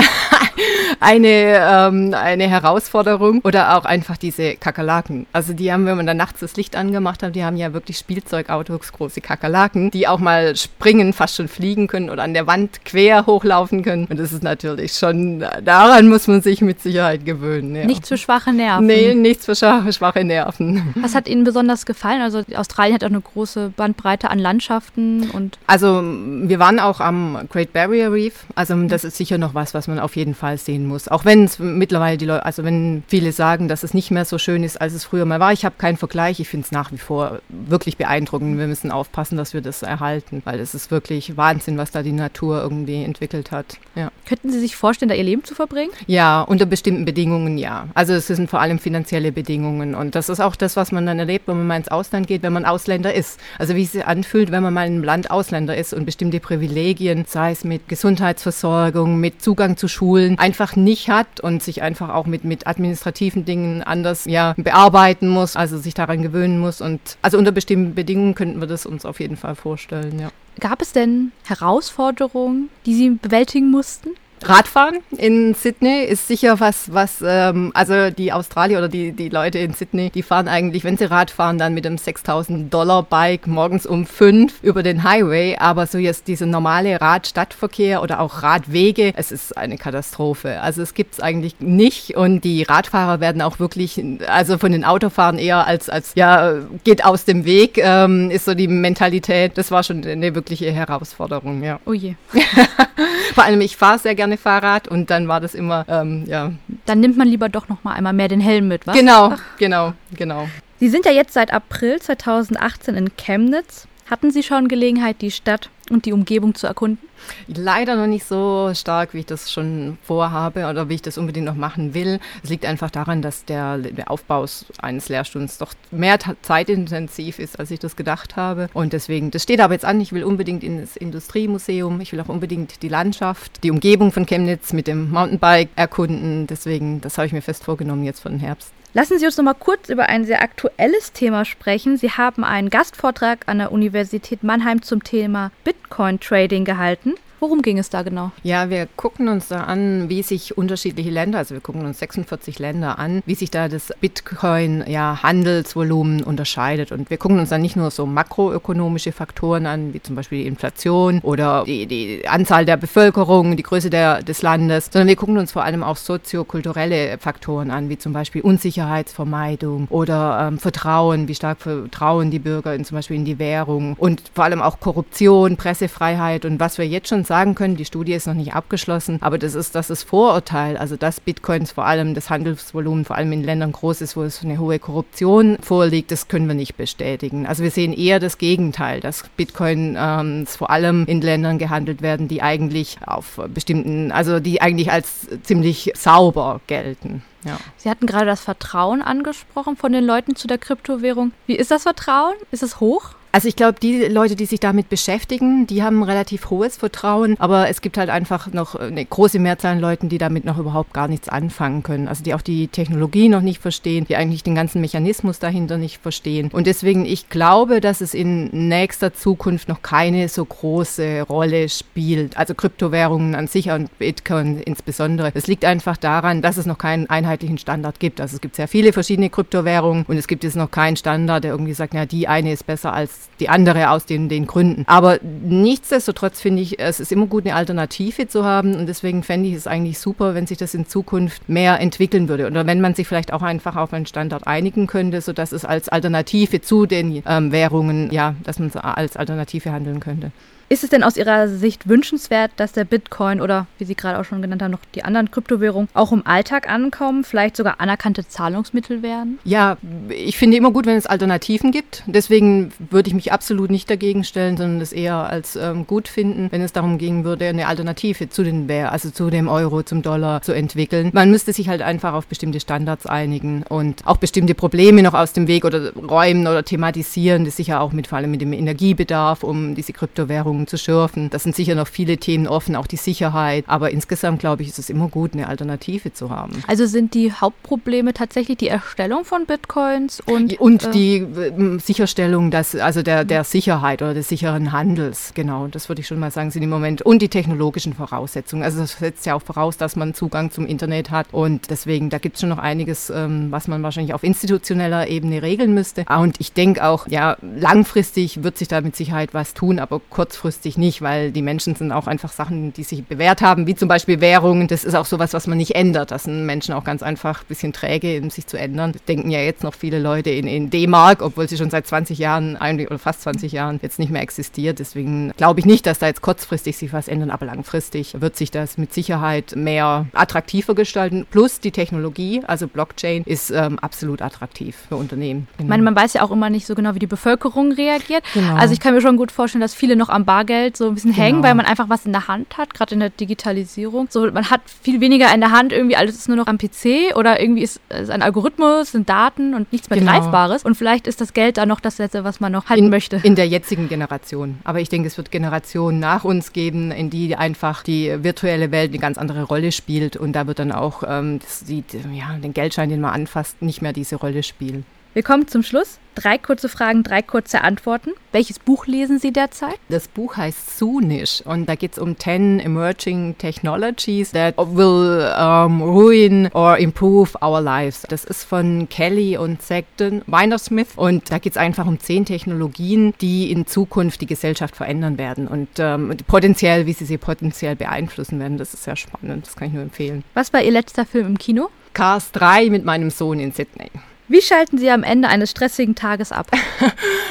eine, 1.00 1.28
ähm, 1.28 2.14
eine 2.14 2.48
Herausforderung. 2.48 3.40
Oder 3.42 3.76
auch 3.76 3.84
einfach 3.84 4.16
diese 4.16 4.54
Kakerlaken. 4.54 5.26
Also 5.32 5.52
die 5.52 5.72
haben, 5.72 5.86
wenn 5.86 5.96
man 5.96 6.06
dann 6.06 6.16
nachts 6.16 6.40
das 6.40 6.56
Licht 6.56 6.76
angemacht 6.76 7.22
hat, 7.22 7.34
die 7.34 7.44
haben 7.44 7.56
ja 7.56 7.72
wirklich 7.72 7.98
Spielzeugautos, 7.98 8.92
große 8.92 9.20
Kakerlaken, 9.20 9.90
die 9.90 10.06
auch 10.06 10.18
mal 10.18 10.54
springen, 10.56 11.12
fast 11.12 11.36
schon 11.36 11.48
fliegen 11.48 11.88
können 11.88 12.10
oder 12.10 12.22
an 12.22 12.34
der 12.34 12.46
Wand 12.46 12.84
quer 12.84 13.26
hochlaufen 13.26 13.82
können. 13.82 14.06
Und 14.06 14.18
das 14.18 14.32
ist 14.32 14.42
natürlich 14.42 14.92
schon, 14.92 15.44
daran 15.62 16.08
muss 16.08 16.26
man 16.28 16.42
sich 16.42 16.60
mit 16.60 16.75
mit 16.76 16.82
Sicherheit 16.82 17.24
gewöhnen. 17.24 17.74
Ja. 17.74 17.86
Nichts 17.86 18.08
für 18.08 18.18
schwache 18.18 18.52
Nerven. 18.52 18.86
Nee, 18.86 19.14
nichts 19.14 19.46
für 19.46 19.54
schwache 19.92 20.24
Nerven. 20.24 20.94
Was 20.96 21.14
hat 21.14 21.28
Ihnen 21.28 21.44
besonders 21.44 21.86
gefallen? 21.86 22.20
Also 22.20 22.42
Australien 22.54 22.94
hat 22.94 23.04
auch 23.04 23.08
eine 23.08 23.20
große 23.20 23.72
Bandbreite 23.76 24.30
an 24.30 24.38
Landschaften 24.38 25.30
und. 25.30 25.58
Also 25.66 26.02
wir 26.02 26.58
waren 26.58 26.78
auch 26.78 27.00
am 27.00 27.38
Great 27.50 27.72
Barrier 27.72 28.12
Reef. 28.12 28.44
Also 28.54 28.74
das 28.86 29.04
ist 29.04 29.16
sicher 29.16 29.38
noch 29.38 29.54
was, 29.54 29.74
was 29.74 29.88
man 29.88 29.98
auf 29.98 30.16
jeden 30.16 30.34
Fall 30.34 30.58
sehen 30.58 30.86
muss. 30.86 31.08
Auch 31.08 31.24
wenn 31.24 31.44
es 31.44 31.58
mittlerweile 31.58 32.18
die 32.18 32.26
Leute, 32.26 32.44
also 32.44 32.64
wenn 32.64 33.02
viele 33.08 33.32
sagen, 33.32 33.68
dass 33.68 33.82
es 33.82 33.94
nicht 33.94 34.10
mehr 34.10 34.24
so 34.24 34.38
schön 34.38 34.62
ist, 34.62 34.80
als 34.80 34.92
es 34.92 35.04
früher 35.04 35.24
mal 35.24 35.40
war. 35.40 35.52
Ich 35.52 35.64
habe 35.64 35.76
keinen 35.78 35.96
Vergleich. 35.96 36.40
Ich 36.40 36.48
finde 36.48 36.66
es 36.66 36.72
nach 36.72 36.92
wie 36.92 36.98
vor 36.98 37.40
wirklich 37.48 37.96
beeindruckend. 37.96 38.58
Wir 38.58 38.66
müssen 38.66 38.90
aufpassen, 38.90 39.36
dass 39.36 39.54
wir 39.54 39.60
das 39.60 39.82
erhalten, 39.82 40.42
weil 40.44 40.60
es 40.60 40.74
ist 40.74 40.90
wirklich 40.90 41.36
Wahnsinn, 41.36 41.78
was 41.78 41.90
da 41.90 42.02
die 42.02 42.12
Natur 42.12 42.60
irgendwie 42.60 43.02
entwickelt 43.02 43.50
hat. 43.50 43.78
Ja. 43.94 44.10
Könnten 44.26 44.50
Sie 44.50 44.60
sich 44.60 44.76
vorstellen, 44.76 45.08
da 45.08 45.14
Ihr 45.14 45.24
Leben 45.24 45.44
zu 45.44 45.54
verbringen? 45.54 45.92
Ja, 46.06 46.42
unter 46.42 46.65
unter 46.66 46.70
bestimmten 46.70 47.04
Bedingungen 47.04 47.58
ja. 47.58 47.88
Also 47.94 48.14
es 48.14 48.26
sind 48.26 48.50
vor 48.50 48.60
allem 48.60 48.78
finanzielle 48.78 49.32
Bedingungen 49.32 49.94
und 49.94 50.14
das 50.14 50.28
ist 50.28 50.40
auch 50.40 50.56
das, 50.56 50.76
was 50.76 50.92
man 50.92 51.06
dann 51.06 51.18
erlebt, 51.18 51.46
wenn 51.46 51.58
man 51.58 51.66
mal 51.66 51.76
ins 51.76 51.88
Ausland 51.88 52.26
geht, 52.26 52.42
wenn 52.42 52.52
man 52.52 52.64
Ausländer 52.64 53.14
ist. 53.14 53.38
Also 53.58 53.76
wie 53.76 53.84
es 53.84 53.92
sich 53.92 54.04
anfühlt, 54.04 54.50
wenn 54.50 54.62
man 54.62 54.74
mal 54.74 54.86
in 54.86 54.94
einem 54.94 55.04
Land 55.04 55.30
Ausländer 55.30 55.76
ist 55.76 55.94
und 55.94 56.04
bestimmte 56.04 56.40
Privilegien, 56.40 57.24
sei 57.26 57.52
es 57.52 57.64
mit 57.64 57.88
Gesundheitsversorgung, 57.88 59.18
mit 59.20 59.42
Zugang 59.42 59.76
zu 59.76 59.88
Schulen, 59.88 60.38
einfach 60.38 60.76
nicht 60.76 61.08
hat 61.08 61.40
und 61.40 61.62
sich 61.62 61.82
einfach 61.82 62.12
auch 62.12 62.26
mit, 62.26 62.44
mit 62.44 62.66
administrativen 62.66 63.44
Dingen 63.44 63.82
anders 63.82 64.24
ja, 64.26 64.54
bearbeiten 64.56 65.28
muss, 65.28 65.56
also 65.56 65.78
sich 65.78 65.94
daran 65.94 66.22
gewöhnen 66.22 66.58
muss 66.58 66.80
und 66.80 67.00
also 67.22 67.38
unter 67.38 67.52
bestimmten 67.52 67.94
Bedingungen 67.94 68.34
könnten 68.34 68.60
wir 68.60 68.66
das 68.66 68.86
uns 68.86 69.04
auf 69.04 69.20
jeden 69.20 69.36
Fall 69.36 69.54
vorstellen, 69.54 70.18
ja. 70.18 70.30
Gab 70.58 70.80
es 70.80 70.92
denn 70.92 71.32
Herausforderungen, 71.44 72.70
die 72.86 72.94
Sie 72.94 73.10
bewältigen 73.10 73.70
mussten? 73.70 74.10
Radfahren 74.48 74.98
in 75.16 75.54
Sydney 75.54 76.04
ist 76.04 76.28
sicher 76.28 76.60
was, 76.60 76.92
was, 76.92 77.22
ähm, 77.26 77.72
also 77.74 78.10
die 78.10 78.32
Australier 78.32 78.78
oder 78.78 78.88
die, 78.88 79.12
die 79.12 79.28
Leute 79.28 79.58
in 79.58 79.74
Sydney, 79.74 80.10
die 80.10 80.22
fahren 80.22 80.48
eigentlich, 80.48 80.84
wenn 80.84 80.96
sie 80.96 81.04
Radfahren, 81.04 81.58
dann 81.58 81.74
mit 81.74 81.86
einem 81.86 81.98
6000 81.98 82.72
Dollar 82.72 83.02
Bike 83.02 83.46
morgens 83.46 83.86
um 83.86 84.06
fünf 84.06 84.62
über 84.62 84.82
den 84.82 85.02
Highway. 85.02 85.56
Aber 85.58 85.86
so 85.86 85.98
jetzt 85.98 86.28
dieser 86.28 86.46
normale 86.46 87.00
Radstadtverkehr 87.00 88.02
oder 88.02 88.20
auch 88.20 88.42
Radwege, 88.42 89.12
es 89.16 89.32
ist 89.32 89.56
eine 89.56 89.78
Katastrophe. 89.78 90.60
Also 90.60 90.82
es 90.82 90.94
gibt 90.94 91.14
es 91.14 91.20
eigentlich 91.20 91.56
nicht 91.60 92.16
und 92.16 92.42
die 92.42 92.62
Radfahrer 92.62 93.20
werden 93.20 93.42
auch 93.42 93.58
wirklich, 93.58 94.02
also 94.28 94.58
von 94.58 94.72
den 94.72 94.84
Autofahren 94.84 95.38
eher 95.38 95.66
als, 95.66 95.88
als 95.88 96.12
ja, 96.14 96.54
geht 96.84 97.04
aus 97.04 97.24
dem 97.24 97.44
Weg, 97.44 97.78
ähm, 97.78 98.30
ist 98.30 98.44
so 98.44 98.54
die 98.54 98.68
Mentalität. 98.68 99.58
Das 99.58 99.70
war 99.70 99.82
schon 99.82 100.04
eine 100.04 100.34
wirkliche 100.34 100.70
Herausforderung, 100.70 101.62
ja. 101.62 101.80
Oh 101.84 101.92
je. 101.92 102.14
Vor 103.34 103.44
allem, 103.44 103.60
ich 103.60 103.76
fahre 103.76 103.98
sehr 103.98 104.14
gerne 104.14 104.35
Fahrrad 104.36 104.88
und 104.88 105.10
dann 105.10 105.28
war 105.28 105.40
das 105.40 105.54
immer, 105.54 105.84
ähm, 105.88 106.24
ja. 106.26 106.52
Dann 106.84 107.00
nimmt 107.00 107.16
man 107.16 107.28
lieber 107.28 107.48
doch 107.48 107.68
noch 107.68 107.84
mal 107.84 107.92
einmal 107.92 108.12
mehr 108.12 108.28
den 108.28 108.40
Helm 108.40 108.68
mit, 108.68 108.86
was? 108.86 108.96
Genau, 108.96 109.30
Ach. 109.32 109.42
genau, 109.58 109.92
genau. 110.16 110.48
Sie 110.78 110.88
sind 110.88 111.06
ja 111.06 111.12
jetzt 111.12 111.32
seit 111.32 111.52
April 111.52 112.00
2018 112.00 112.94
in 112.94 113.16
Chemnitz. 113.16 113.86
Hatten 114.10 114.30
Sie 114.30 114.42
schon 114.42 114.68
Gelegenheit, 114.68 115.20
die 115.20 115.30
Stadt 115.30 115.70
und 115.90 116.04
die 116.04 116.12
Umgebung 116.12 116.54
zu 116.54 116.66
erkunden? 116.66 117.05
Leider 117.46 117.96
noch 117.96 118.06
nicht 118.06 118.24
so 118.24 118.70
stark, 118.74 119.14
wie 119.14 119.20
ich 119.20 119.26
das 119.26 119.52
schon 119.52 119.98
vorhabe 120.02 120.66
oder 120.66 120.88
wie 120.88 120.94
ich 120.94 121.02
das 121.02 121.18
unbedingt 121.18 121.46
noch 121.46 121.54
machen 121.54 121.94
will. 121.94 122.20
Es 122.42 122.50
liegt 122.50 122.64
einfach 122.64 122.90
daran, 122.90 123.22
dass 123.22 123.44
der, 123.44 123.78
der 123.78 124.10
Aufbau 124.10 124.46
eines 124.80 125.08
Lehrstuhls 125.08 125.58
doch 125.58 125.72
mehr 125.90 126.18
zeitintensiv 126.42 127.38
ist, 127.38 127.58
als 127.58 127.70
ich 127.70 127.78
das 127.78 127.96
gedacht 127.96 128.36
habe. 128.36 128.68
Und 128.74 128.92
deswegen, 128.92 129.30
das 129.30 129.42
steht 129.42 129.60
aber 129.60 129.74
jetzt 129.74 129.84
an, 129.84 130.00
ich 130.00 130.12
will 130.12 130.24
unbedingt 130.24 130.62
ins 130.62 130.96
Industriemuseum, 130.96 132.00
ich 132.00 132.12
will 132.12 132.20
auch 132.20 132.28
unbedingt 132.28 132.82
die 132.82 132.88
Landschaft, 132.88 133.62
die 133.62 133.70
Umgebung 133.70 134.12
von 134.12 134.26
Chemnitz 134.26 134.72
mit 134.72 134.86
dem 134.86 135.10
Mountainbike 135.10 135.70
erkunden. 135.76 136.46
Deswegen, 136.46 137.00
das 137.00 137.18
habe 137.18 137.26
ich 137.26 137.32
mir 137.32 137.42
fest 137.42 137.64
vorgenommen 137.64 138.04
jetzt 138.04 138.20
für 138.20 138.28
den 138.28 138.40
Herbst. 138.40 138.72
Lassen 138.96 139.18
Sie 139.18 139.26
uns 139.26 139.36
noch 139.36 139.44
mal 139.44 139.52
kurz 139.52 139.90
über 139.90 140.08
ein 140.08 140.24
sehr 140.24 140.40
aktuelles 140.40 141.12
Thema 141.12 141.44
sprechen. 141.44 141.98
Sie 141.98 142.12
haben 142.12 142.44
einen 142.44 142.70
Gastvortrag 142.70 143.40
an 143.44 143.58
der 143.58 143.70
Universität 143.70 144.42
Mannheim 144.42 144.80
zum 144.80 145.04
Thema 145.04 145.50
Bitcoin 145.64 146.18
Trading 146.18 146.64
gehalten. 146.64 147.12
Worum 147.38 147.62
ging 147.62 147.78
es 147.78 147.90
da 147.90 148.02
genau? 148.02 148.32
Ja, 148.42 148.70
wir 148.70 148.88
gucken 148.96 149.28
uns 149.28 149.46
da 149.48 149.64
an, 149.64 150.08
wie 150.08 150.22
sich 150.22 150.56
unterschiedliche 150.56 151.10
Länder, 151.10 151.36
also 151.38 151.54
wir 151.54 151.60
gucken 151.60 151.84
uns 151.84 151.98
46 151.98 152.58
Länder 152.58 152.98
an, 152.98 153.22
wie 153.26 153.34
sich 153.34 153.50
da 153.50 153.68
das 153.68 153.92
Bitcoin-Handelsvolumen 154.00 156.20
ja, 156.20 156.26
unterscheidet. 156.26 156.92
Und 156.92 157.10
wir 157.10 157.18
gucken 157.18 157.38
uns 157.38 157.50
dann 157.50 157.60
nicht 157.60 157.76
nur 157.76 157.90
so 157.90 158.06
makroökonomische 158.06 159.12
Faktoren 159.12 159.66
an, 159.66 159.92
wie 159.92 160.00
zum 160.00 160.16
Beispiel 160.16 160.38
die 160.42 160.46
Inflation 160.46 161.20
oder 161.20 161.64
die, 161.66 161.84
die 161.86 162.26
Anzahl 162.26 162.64
der 162.64 162.78
Bevölkerung, 162.78 163.54
die 163.56 163.62
Größe 163.62 163.90
der, 163.90 164.22
des 164.22 164.40
Landes, 164.40 164.88
sondern 164.90 165.08
wir 165.08 165.16
gucken 165.16 165.36
uns 165.36 165.52
vor 165.52 165.64
allem 165.64 165.82
auch 165.82 165.96
soziokulturelle 165.96 167.18
Faktoren 167.18 167.70
an, 167.70 167.90
wie 167.90 167.98
zum 167.98 168.14
Beispiel 168.14 168.40
Unsicherheitsvermeidung 168.42 169.88
oder 169.90 170.46
ähm, 170.48 170.58
Vertrauen, 170.58 171.28
wie 171.28 171.34
stark 171.34 171.60
vertrauen 171.60 172.30
die 172.30 172.38
Bürger 172.38 172.74
in, 172.74 172.86
zum 172.86 172.96
Beispiel 172.96 173.16
in 173.16 173.26
die 173.26 173.38
Währung 173.38 173.94
und 173.98 174.22
vor 174.34 174.44
allem 174.44 174.62
auch 174.62 174.80
Korruption, 174.80 175.56
Pressefreiheit 175.56 176.46
und 176.46 176.60
was 176.60 176.78
wir 176.78 176.86
jetzt 176.86 177.08
schon 177.08 177.25
sagen 177.26 177.54
können, 177.54 177.76
die 177.76 177.84
Studie 177.84 178.12
ist 178.14 178.26
noch 178.26 178.34
nicht 178.34 178.54
abgeschlossen, 178.54 179.18
aber 179.20 179.38
das 179.38 179.54
ist 179.54 179.74
das 179.74 179.90
ist 179.90 180.04
Vorurteil, 180.04 180.76
also 180.76 180.96
dass 180.96 181.20
Bitcoins 181.20 181.72
vor 181.72 181.86
allem 181.86 182.14
das 182.14 182.30
Handelsvolumen 182.30 183.04
vor 183.04 183.16
allem 183.16 183.32
in 183.32 183.42
Ländern 183.42 183.72
groß 183.72 184.00
ist, 184.00 184.16
wo 184.16 184.22
es 184.22 184.42
eine 184.42 184.58
hohe 184.58 184.78
Korruption 184.78 185.58
vorliegt, 185.60 186.10
das 186.10 186.28
können 186.28 186.48
wir 186.48 186.54
nicht 186.54 186.76
bestätigen. 186.76 187.46
Also 187.46 187.62
wir 187.62 187.70
sehen 187.70 187.92
eher 187.92 188.20
das 188.20 188.38
Gegenteil, 188.38 189.00
dass 189.00 189.24
Bitcoin 189.36 189.96
ähm, 189.98 190.46
vor 190.46 190.70
allem 190.70 191.04
in 191.06 191.20
Ländern 191.20 191.58
gehandelt 191.58 192.02
werden, 192.02 192.28
die 192.28 192.42
eigentlich 192.42 192.98
auf 193.04 193.40
bestimmten, 193.52 194.12
also 194.12 194.40
die 194.40 194.60
eigentlich 194.60 194.90
als 194.90 195.28
ziemlich 195.42 195.92
sauber 195.94 196.60
gelten. 196.66 197.22
Ja. 197.44 197.58
Sie 197.76 197.88
hatten 197.88 198.06
gerade 198.06 198.26
das 198.26 198.40
Vertrauen 198.40 199.02
angesprochen 199.02 199.76
von 199.76 199.92
den 199.92 200.04
Leuten 200.04 200.34
zu 200.34 200.48
der 200.48 200.58
Kryptowährung. 200.58 201.32
Wie 201.46 201.56
ist 201.56 201.70
das 201.70 201.84
Vertrauen? 201.84 202.34
Ist 202.50 202.62
es 202.62 202.80
hoch? 202.80 203.10
Also 203.36 203.48
ich 203.48 203.56
glaube, 203.56 203.78
die 203.78 204.04
Leute, 204.04 204.34
die 204.34 204.46
sich 204.46 204.60
damit 204.60 204.88
beschäftigen, 204.88 205.66
die 205.66 205.82
haben 205.82 206.02
relativ 206.02 206.48
hohes 206.48 206.78
Vertrauen, 206.78 207.36
aber 207.38 207.68
es 207.68 207.82
gibt 207.82 207.98
halt 207.98 208.08
einfach 208.08 208.50
noch 208.50 208.76
eine 208.76 209.04
große 209.04 209.38
Mehrzahl 209.38 209.72
an 209.72 209.80
Leuten, 209.80 210.08
die 210.08 210.16
damit 210.16 210.46
noch 210.46 210.56
überhaupt 210.56 210.94
gar 210.94 211.06
nichts 211.06 211.28
anfangen 211.28 211.82
können. 211.82 212.08
Also 212.08 212.24
die 212.24 212.32
auch 212.32 212.40
die 212.40 212.68
Technologie 212.68 213.28
noch 213.28 213.42
nicht 213.42 213.60
verstehen, 213.60 214.06
die 214.08 214.16
eigentlich 214.16 214.42
den 214.42 214.54
ganzen 214.54 214.80
Mechanismus 214.80 215.38
dahinter 215.38 215.76
nicht 215.76 215.98
verstehen. 215.98 216.48
Und 216.50 216.66
deswegen, 216.66 217.04
ich 217.04 217.28
glaube, 217.28 217.82
dass 217.82 218.00
es 218.00 218.14
in 218.14 218.68
nächster 218.68 219.12
Zukunft 219.12 219.68
noch 219.68 219.82
keine 219.82 220.30
so 220.30 220.42
große 220.42 221.20
Rolle 221.28 221.68
spielt. 221.68 222.38
Also 222.38 222.54
Kryptowährungen 222.54 223.34
an 223.34 223.48
sich 223.48 223.68
und 223.68 223.90
Bitcoin 223.98 224.60
insbesondere. 224.60 225.30
Es 225.34 225.46
liegt 225.46 225.66
einfach 225.66 225.98
daran, 225.98 226.40
dass 226.40 226.56
es 226.56 226.64
noch 226.64 226.78
keinen 226.78 227.10
einheitlichen 227.10 227.58
Standard 227.58 228.00
gibt. 228.00 228.18
Also 228.18 228.36
es 228.36 228.40
gibt 228.40 228.56
sehr 228.56 228.66
viele 228.66 228.94
verschiedene 228.94 229.28
Kryptowährungen 229.28 230.06
und 230.08 230.16
es 230.16 230.26
gibt 230.26 230.42
jetzt 230.42 230.56
noch 230.56 230.70
keinen 230.70 230.96
Standard, 230.96 231.44
der 231.44 231.50
irgendwie 231.50 231.74
sagt, 231.74 231.92
ja, 231.92 232.06
die 232.06 232.28
eine 232.28 232.50
ist 232.50 232.66
besser 232.66 232.94
als 232.94 233.25
die 233.40 233.48
andere 233.48 233.90
aus 233.90 234.06
den, 234.06 234.28
den 234.28 234.46
Gründen. 234.46 234.84
Aber 234.86 235.18
nichtsdestotrotz 235.22 236.40
finde 236.40 236.62
ich, 236.62 236.78
es 236.78 237.00
ist 237.00 237.12
immer 237.12 237.26
gut, 237.26 237.44
eine 237.44 237.54
Alternative 237.54 238.28
zu 238.28 238.44
haben 238.44 238.74
und 238.74 238.86
deswegen 238.86 239.22
fände 239.22 239.48
ich 239.48 239.54
es 239.54 239.66
eigentlich 239.66 239.98
super, 239.98 240.34
wenn 240.34 240.46
sich 240.46 240.58
das 240.58 240.74
in 240.74 240.86
Zukunft 240.86 241.48
mehr 241.48 241.80
entwickeln 241.80 242.28
würde 242.28 242.46
oder 242.46 242.66
wenn 242.66 242.80
man 242.80 242.94
sich 242.94 243.06
vielleicht 243.06 243.32
auch 243.32 243.42
einfach 243.42 243.76
auf 243.76 243.92
einen 243.92 244.06
Standard 244.06 244.46
einigen 244.46 244.86
könnte, 244.86 245.20
sodass 245.20 245.52
es 245.52 245.64
als 245.64 245.88
Alternative 245.88 246.60
zu 246.60 246.86
den 246.86 247.22
ähm, 247.26 247.52
Währungen, 247.52 248.10
ja, 248.10 248.34
dass 248.44 248.58
man 248.58 248.68
es 248.68 248.76
als 248.76 249.16
Alternative 249.16 249.70
handeln 249.70 250.00
könnte. 250.00 250.32
Ist 250.68 250.82
es 250.82 250.90
denn 250.90 251.04
aus 251.04 251.16
Ihrer 251.16 251.46
Sicht 251.46 251.88
wünschenswert, 251.88 252.50
dass 252.56 252.72
der 252.72 252.84
Bitcoin 252.84 253.40
oder 253.40 253.66
wie 253.78 253.84
Sie 253.84 253.94
gerade 253.94 254.18
auch 254.18 254.24
schon 254.24 254.42
genannt 254.42 254.62
haben, 254.62 254.72
noch 254.72 254.80
die 254.96 255.04
anderen 255.04 255.30
Kryptowährungen 255.30 255.88
auch 255.94 256.10
im 256.10 256.26
Alltag 256.26 256.68
ankommen, 256.68 257.22
vielleicht 257.22 257.56
sogar 257.56 257.80
anerkannte 257.80 258.26
Zahlungsmittel 258.26 259.02
werden? 259.02 259.38
Ja, 259.44 259.76
ich 260.08 260.36
finde 260.36 260.56
immer 260.56 260.72
gut, 260.72 260.86
wenn 260.86 260.96
es 260.96 261.06
Alternativen 261.06 261.70
gibt. 261.70 262.02
Deswegen 262.06 262.72
würde 262.90 263.08
ich 263.08 263.14
mich 263.14 263.32
absolut 263.32 263.70
nicht 263.70 263.88
dagegen 263.88 264.24
stellen, 264.24 264.56
sondern 264.56 264.80
es 264.80 264.92
eher 264.92 265.14
als 265.14 265.54
ähm, 265.54 265.86
gut 265.86 266.08
finden, 266.08 266.48
wenn 266.50 266.62
es 266.62 266.72
darum 266.72 266.98
gehen 266.98 267.22
würde, 267.22 267.46
eine 267.46 267.68
Alternative 267.68 268.28
zu 268.28 268.42
den 268.42 268.66
Währ, 268.66 268.90
also 268.90 269.10
zu 269.10 269.30
dem 269.30 269.46
Euro, 269.46 269.84
zum 269.84 270.02
Dollar 270.02 270.42
zu 270.42 270.52
entwickeln. 270.52 271.10
Man 271.12 271.30
müsste 271.30 271.52
sich 271.52 271.68
halt 271.68 271.82
einfach 271.82 272.12
auf 272.12 272.26
bestimmte 272.26 272.58
Standards 272.58 273.06
einigen 273.06 273.62
und 273.68 274.04
auch 274.04 274.16
bestimmte 274.16 274.56
Probleme 274.56 275.04
noch 275.04 275.14
aus 275.14 275.32
dem 275.32 275.46
Weg 275.46 275.64
oder 275.64 275.92
räumen 275.94 276.48
oder 276.48 276.64
thematisieren, 276.64 277.44
das 277.44 277.56
sicher 277.56 277.80
auch 277.80 277.92
mit 277.92 278.08
vor 278.08 278.18
allem 278.18 278.32
mit 278.32 278.40
dem 278.40 278.52
Energiebedarf, 278.52 279.44
um 279.44 279.76
diese 279.76 279.92
Kryptowährung 279.92 280.55
Veränderungen 280.56 280.66
zu 280.66 280.78
schürfen. 280.78 281.30
Das 281.30 281.42
sind 281.42 281.54
sicher 281.54 281.74
noch 281.74 281.86
viele 281.86 282.16
Themen 282.16 282.46
offen, 282.46 282.76
auch 282.76 282.86
die 282.86 282.96
Sicherheit. 282.96 283.64
Aber 283.66 283.90
insgesamt, 283.90 284.40
glaube 284.40 284.62
ich, 284.62 284.68
ist 284.68 284.78
es 284.78 284.90
immer 284.90 285.08
gut, 285.08 285.34
eine 285.34 285.48
Alternative 285.48 286.12
zu 286.12 286.30
haben. 286.30 286.62
Also 286.66 286.86
sind 286.86 287.14
die 287.14 287.32
Hauptprobleme 287.32 288.14
tatsächlich 288.14 288.58
die 288.58 288.68
Erstellung 288.68 289.24
von 289.24 289.46
Bitcoins 289.46 290.20
und, 290.20 290.58
und 290.60 290.84
äh, 290.84 290.90
die 290.90 291.16
äh, 291.16 291.78
Sicherstellung, 291.78 292.50
dass, 292.50 292.74
also 292.74 293.02
der, 293.02 293.24
der 293.24 293.44
Sicherheit 293.44 294.02
oder 294.02 294.14
des 294.14 294.28
sicheren 294.28 294.72
Handels. 294.72 295.32
Genau, 295.34 295.66
das 295.68 295.88
würde 295.88 296.00
ich 296.00 296.06
schon 296.06 296.18
mal 296.18 296.30
sagen, 296.30 296.50
sind 296.50 296.62
im 296.62 296.70
Moment. 296.70 297.02
Und 297.02 297.20
die 297.22 297.28
technologischen 297.28 297.92
Voraussetzungen. 297.94 298.62
Also 298.62 298.80
das 298.80 298.98
setzt 298.98 299.26
ja 299.26 299.34
auch 299.34 299.42
voraus, 299.42 299.76
dass 299.76 299.96
man 299.96 300.14
Zugang 300.14 300.50
zum 300.50 300.66
Internet 300.66 301.10
hat. 301.10 301.26
Und 301.32 301.70
deswegen, 301.70 302.10
da 302.10 302.18
gibt 302.18 302.36
es 302.36 302.40
schon 302.40 302.48
noch 302.48 302.58
einiges, 302.58 303.10
ähm, 303.10 303.48
was 303.50 303.68
man 303.68 303.82
wahrscheinlich 303.82 304.14
auf 304.14 304.22
institutioneller 304.22 305.08
Ebene 305.08 305.42
regeln 305.42 305.74
müsste. 305.74 306.04
Und 306.08 306.36
ich 306.40 306.52
denke 306.52 306.84
auch, 306.84 307.06
ja, 307.08 307.36
langfristig 307.42 308.42
wird 308.42 308.58
sich 308.58 308.68
da 308.68 308.80
mit 308.80 308.96
Sicherheit 308.96 309.34
was 309.34 309.54
tun, 309.54 309.78
aber 309.78 310.00
kurzfristig 310.10 310.45
kurzfristig 310.46 310.78
nicht, 310.78 311.02
weil 311.02 311.32
die 311.32 311.42
Menschen 311.42 311.74
sind 311.74 311.90
auch 311.90 312.06
einfach 312.06 312.30
Sachen, 312.30 312.72
die 312.72 312.84
sich 312.84 313.04
bewährt 313.04 313.42
haben, 313.42 313.66
wie 313.66 313.74
zum 313.74 313.88
Beispiel 313.88 314.20
Währungen. 314.20 314.68
Das 314.68 314.84
ist 314.84 314.94
auch 314.94 315.04
sowas, 315.04 315.32
was 315.32 315.48
man 315.48 315.58
nicht 315.58 315.74
ändert. 315.74 316.12
Das 316.12 316.24
sind 316.24 316.46
Menschen 316.46 316.72
auch 316.72 316.84
ganz 316.84 317.02
einfach 317.02 317.40
ein 317.40 317.46
bisschen 317.48 317.72
träge, 317.72 318.20
um 318.22 318.30
sich 318.30 318.46
zu 318.46 318.56
ändern. 318.56 318.92
Das 318.92 319.02
denken 319.04 319.30
ja 319.30 319.40
jetzt 319.40 319.64
noch 319.64 319.74
viele 319.74 319.98
Leute 319.98 320.30
in, 320.30 320.46
in 320.46 320.70
D-Mark, 320.70 321.20
obwohl 321.20 321.48
sie 321.48 321.56
schon 321.56 321.70
seit 321.70 321.88
20 321.88 322.18
Jahren 322.18 322.56
oder 322.56 322.98
fast 322.98 323.22
20 323.22 323.50
Jahren 323.50 323.80
jetzt 323.82 323.98
nicht 323.98 324.12
mehr 324.12 324.22
existiert. 324.22 324.78
Deswegen 324.78 325.32
glaube 325.36 325.58
ich 325.58 325.66
nicht, 325.66 325.84
dass 325.84 325.98
da 325.98 326.06
jetzt 326.06 326.22
kurzfristig 326.22 326.76
sich 326.76 326.92
was 326.92 327.08
ändern, 327.08 327.30
aber 327.30 327.46
langfristig 327.46 328.20
wird 328.20 328.36
sich 328.36 328.52
das 328.52 328.78
mit 328.78 328.94
Sicherheit 328.94 329.54
mehr 329.56 330.06
attraktiver 330.12 330.76
gestalten. 330.76 331.26
Plus 331.28 331.58
die 331.58 331.72
Technologie, 331.72 332.42
also 332.46 332.68
Blockchain, 332.68 333.24
ist 333.24 333.50
ähm, 333.50 333.80
absolut 333.80 334.22
attraktiv 334.22 334.76
für 334.88 334.94
Unternehmen. 334.94 335.48
Genau. 335.58 335.70
Meine, 335.70 335.82
man 335.82 335.96
weiß 335.96 336.12
ja 336.14 336.22
auch 336.22 336.30
immer 336.30 336.50
nicht 336.50 336.66
so 336.66 336.76
genau, 336.76 336.94
wie 336.94 337.00
die 337.00 337.08
Bevölkerung 337.08 337.72
reagiert. 337.72 338.22
Genau. 338.32 338.54
Also 338.54 338.72
ich 338.72 338.78
kann 338.80 338.94
mir 338.94 339.00
schon 339.00 339.16
gut 339.16 339.32
vorstellen, 339.32 339.62
dass 339.62 339.74
viele 339.74 339.96
noch 339.96 340.08
am 340.08 340.24
Bar 340.24 340.35
Bargeld 340.36 340.76
so 340.76 340.88
ein 340.88 340.94
bisschen 340.94 341.12
genau. 341.12 341.22
hängen, 341.22 341.42
weil 341.42 341.54
man 341.54 341.64
einfach 341.64 341.88
was 341.88 342.04
in 342.04 342.12
der 342.12 342.28
Hand 342.28 342.58
hat, 342.58 342.74
gerade 342.74 342.94
in 342.94 343.00
der 343.00 343.08
Digitalisierung. 343.08 344.08
So, 344.10 344.30
man 344.30 344.50
hat 344.50 344.60
viel 344.82 345.00
weniger 345.00 345.32
in 345.32 345.40
der 345.40 345.50
Hand, 345.50 345.72
irgendwie 345.72 345.96
alles 345.96 346.16
ist 346.16 346.28
nur 346.28 346.36
noch 346.36 346.46
am 346.46 346.58
PC 346.58 347.16
oder 347.16 347.40
irgendwie 347.40 347.62
ist 347.62 347.80
es 347.88 348.10
ein 348.10 348.20
Algorithmus, 348.20 348.92
sind 348.92 349.08
Daten 349.08 349.54
und 349.54 349.72
nichts 349.72 349.88
mehr 349.88 349.98
genau. 349.98 350.12
Greifbares. 350.12 350.64
Und 350.64 350.74
vielleicht 350.74 351.06
ist 351.06 351.22
das 351.22 351.32
Geld 351.32 351.56
da 351.56 351.64
noch 351.64 351.80
das 351.80 351.96
Letzte, 351.96 352.22
was 352.22 352.38
man 352.38 352.52
noch 352.52 352.68
halten 352.68 352.84
in, 352.84 352.90
möchte. 352.90 353.20
In 353.22 353.34
der 353.34 353.48
jetzigen 353.48 353.88
Generation. 353.88 354.58
Aber 354.64 354.80
ich 354.80 354.90
denke, 354.90 355.08
es 355.08 355.16
wird 355.16 355.30
Generationen 355.30 356.00
nach 356.00 356.24
uns 356.24 356.52
geben, 356.52 356.90
in 356.90 357.08
die 357.08 357.34
einfach 357.34 357.82
die 357.82 358.12
virtuelle 358.22 358.70
Welt 358.72 358.90
eine 358.90 358.98
ganz 358.98 359.16
andere 359.16 359.44
Rolle 359.44 359.72
spielt. 359.72 360.18
Und 360.18 360.34
da 360.34 360.46
wird 360.46 360.58
dann 360.58 360.72
auch 360.72 361.02
ähm, 361.06 361.38
das, 361.38 361.64
die, 361.64 361.82
ja, 362.12 362.34
den 362.36 362.52
Geldschein, 362.52 362.90
den 362.90 363.00
man 363.00 363.14
anfasst, 363.14 363.62
nicht 363.62 363.80
mehr 363.80 363.94
diese 363.94 364.16
Rolle 364.16 364.42
spielen. 364.42 364.84
Wir 365.16 365.22
kommen 365.22 365.48
zum 365.48 365.62
Schluss. 365.62 365.98
Drei 366.14 366.36
kurze 366.36 366.68
Fragen, 366.68 367.02
drei 367.02 367.22
kurze 367.22 367.62
Antworten. 367.62 368.10
Welches 368.32 368.58
Buch 368.58 368.86
lesen 368.86 369.18
Sie 369.18 369.32
derzeit? 369.32 369.78
Das 369.88 370.08
Buch 370.08 370.36
heißt 370.36 370.76
Soonish 370.76 371.40
und 371.40 371.70
da 371.70 371.74
geht 371.74 371.92
es 371.92 371.98
um 371.98 372.18
10 372.18 372.60
emerging 372.60 373.34
technologies 373.38 374.32
that 374.32 374.58
will 374.58 375.26
um, 375.40 375.80
ruin 375.80 376.50
or 376.52 376.76
improve 376.76 377.30
our 377.42 377.62
lives. 377.62 378.02
Das 378.02 378.24
ist 378.24 378.44
von 378.44 378.90
Kelly 378.90 379.38
und 379.38 379.62
Sagden 379.62 380.20
Weinersmith 380.26 380.88
und 380.96 381.32
da 381.32 381.38
geht 381.38 381.52
es 381.52 381.56
einfach 381.56 381.86
um 381.86 381.98
10 381.98 382.26
Technologien, 382.26 383.14
die 383.22 383.50
in 383.50 383.66
Zukunft 383.66 384.20
die 384.20 384.26
Gesellschaft 384.26 384.76
verändern 384.76 385.16
werden 385.16 385.48
und 385.48 385.68
ähm, 385.78 386.14
potenziell, 386.26 386.84
wie 386.84 386.92
sie 386.92 387.06
sie 387.06 387.16
potenziell 387.16 387.74
beeinflussen 387.74 388.38
werden. 388.38 388.58
Das 388.58 388.74
ist 388.74 388.84
sehr 388.84 388.96
spannend, 388.96 389.46
das 389.46 389.56
kann 389.56 389.68
ich 389.68 389.72
nur 389.72 389.82
empfehlen. 389.82 390.24
Was 390.34 390.52
war 390.52 390.60
Ihr 390.60 390.72
letzter 390.72 391.06
Film 391.06 391.26
im 391.26 391.38
Kino? 391.38 391.70
Cars 391.94 392.32
3 392.32 392.68
mit 392.68 392.84
meinem 392.84 393.08
Sohn 393.08 393.40
in 393.40 393.52
Sydney. 393.52 393.90
Wie 394.28 394.42
schalten 394.42 394.78
Sie 394.78 394.90
am 394.90 395.04
Ende 395.04 395.28
eines 395.28 395.50
stressigen 395.50 395.94
Tages 395.94 396.32
ab? 396.32 396.50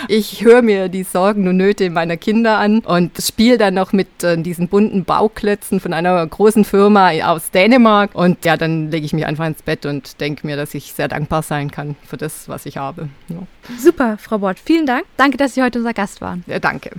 Ich 0.08 0.44
höre 0.44 0.62
mir 0.62 0.88
die 0.88 1.02
Sorgen 1.02 1.48
und 1.48 1.58
Nöte 1.58 1.90
meiner 1.90 2.16
Kinder 2.16 2.60
an 2.60 2.82
und 2.82 3.18
spiele 3.20 3.58
dann 3.58 3.74
noch 3.74 3.92
mit 3.92 4.24
äh, 4.24 4.38
diesen 4.38 4.68
bunten 4.68 5.04
Bauklötzen 5.04 5.80
von 5.80 5.94
einer 5.94 6.26
großen 6.28 6.64
Firma 6.64 7.10
aus 7.24 7.50
Dänemark. 7.50 8.14
Und 8.14 8.46
ja, 8.46 8.56
dann 8.56 8.92
lege 8.92 9.04
ich 9.04 9.14
mich 9.14 9.26
einfach 9.26 9.48
ins 9.48 9.64
Bett 9.64 9.88
und 9.88 10.22
denke 10.22 10.46
mir, 10.46 10.58
dass 10.58 10.76
ich 10.76 10.94
sehr 10.94 11.08
dankbar 11.08 11.42
sein 11.42 11.72
kann 11.72 11.96
für 12.06 12.18
das, 12.18 12.48
was 12.48 12.68
ich 12.68 12.78
habe. 12.78 13.10
Ja. 13.30 13.38
Super, 13.80 14.20
Frau 14.20 14.38
Bort. 14.38 14.60
Vielen 14.64 14.86
Dank. 14.86 15.06
Danke, 15.18 15.38
dass 15.38 15.56
Sie 15.56 15.64
heute 15.64 15.80
unser 15.80 15.94
Gast 15.94 16.22
waren. 16.22 16.44
Ja, 16.46 16.60
danke. 16.60 16.92